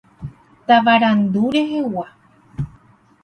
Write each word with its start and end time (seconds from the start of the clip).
Tavarandu 0.67 1.43
rehegua. 1.55 2.07